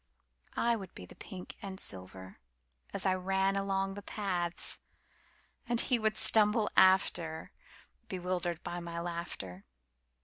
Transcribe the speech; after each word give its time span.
I 0.57 0.75
would 0.75 0.95
be 0.95 1.05
the 1.05 1.13
pink 1.13 1.57
and 1.61 1.79
silver 1.79 2.39
as 2.91 3.05
I 3.05 3.13
ran 3.13 3.55
along 3.55 3.93
the 3.93 4.01
paths, 4.01 4.79
And 5.69 5.79
he 5.79 5.99
would 5.99 6.17
stumble 6.17 6.71
after, 6.75 7.51
Bewildered 8.07 8.63
by 8.63 8.79
my 8.79 8.99
laughter. 8.99 9.63